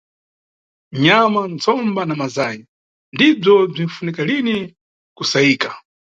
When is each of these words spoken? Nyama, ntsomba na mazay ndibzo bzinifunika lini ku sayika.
Nyama, 1.03 1.41
ntsomba 1.53 2.01
na 2.05 2.15
mazay 2.21 2.57
ndibzo 3.13 3.53
bzinifunika 3.71 4.21
lini 4.29 4.57
ku 5.15 5.23
sayika. 5.31 5.69